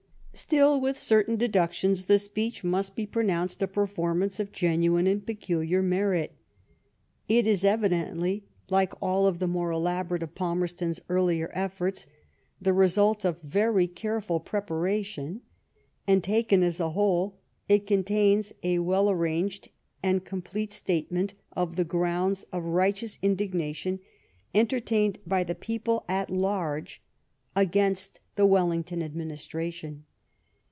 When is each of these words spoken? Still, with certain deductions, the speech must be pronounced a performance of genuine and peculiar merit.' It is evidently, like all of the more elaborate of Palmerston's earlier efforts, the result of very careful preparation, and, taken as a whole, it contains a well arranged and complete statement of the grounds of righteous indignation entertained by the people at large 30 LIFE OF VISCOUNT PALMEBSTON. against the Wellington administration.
Still, 0.33 0.79
with 0.79 0.97
certain 0.97 1.35
deductions, 1.35 2.05
the 2.05 2.17
speech 2.17 2.63
must 2.63 2.95
be 2.95 3.05
pronounced 3.05 3.61
a 3.61 3.67
performance 3.67 4.39
of 4.39 4.53
genuine 4.53 5.05
and 5.05 5.25
peculiar 5.25 5.81
merit.' 5.83 6.37
It 7.27 7.45
is 7.45 7.65
evidently, 7.65 8.45
like 8.69 8.93
all 9.03 9.27
of 9.27 9.39
the 9.39 9.47
more 9.49 9.71
elaborate 9.71 10.23
of 10.23 10.33
Palmerston's 10.33 11.01
earlier 11.09 11.51
efforts, 11.53 12.07
the 12.61 12.71
result 12.71 13.25
of 13.25 13.41
very 13.41 13.87
careful 13.87 14.39
preparation, 14.39 15.41
and, 16.07 16.23
taken 16.23 16.63
as 16.63 16.79
a 16.79 16.91
whole, 16.91 17.35
it 17.67 17.85
contains 17.85 18.53
a 18.63 18.79
well 18.79 19.09
arranged 19.09 19.67
and 20.01 20.23
complete 20.23 20.71
statement 20.71 21.33
of 21.57 21.75
the 21.75 21.83
grounds 21.83 22.45
of 22.53 22.63
righteous 22.63 23.19
indignation 23.21 23.99
entertained 24.55 25.19
by 25.27 25.43
the 25.43 25.55
people 25.55 26.05
at 26.07 26.29
large 26.29 26.99
30 26.99 26.99
LIFE 26.99 26.99
OF 26.99 27.03
VISCOUNT 27.03 27.53
PALMEBSTON. 27.53 27.61
against 27.95 28.19
the 28.37 28.45
Wellington 28.45 29.03
administration. 29.03 30.05